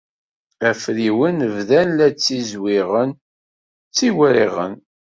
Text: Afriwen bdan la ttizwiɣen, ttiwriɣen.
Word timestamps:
Afriwen 0.69 1.37
bdan 1.55 1.89
la 1.97 2.07
ttizwiɣen, 2.11 3.11
ttiwriɣen. 3.89 4.73